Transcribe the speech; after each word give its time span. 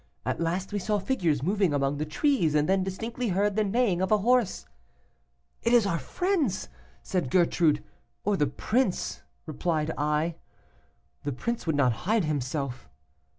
At 0.25 0.39
last 0.41 0.73
we 0.73 0.79
saw 0.79 0.97
figures 0.97 1.43
moving 1.43 1.75
among 1.75 1.97
the 1.97 2.07
trees, 2.07 2.55
and 2.55 2.67
then 2.67 2.83
distinctly 2.83 3.27
heard 3.27 3.55
the 3.55 3.63
neighing 3.63 4.01
of 4.01 4.11
a 4.11 4.17
horse. 4.17 4.65
"It 5.61 5.73
is 5.73 5.85
our 5.85 5.99
friends,' 5.99 6.69
said 7.03 7.29
Gertrude. 7.29 7.83
'Or 8.25 8.35
the 8.35 8.47
prince,' 8.47 9.21
replied 9.45 9.91
I. 9.99 10.37
'The 11.23 11.33
prince 11.33 11.67
would 11.67 11.75
not 11.75 11.93
hide 12.07 12.23
himself. 12.25 12.89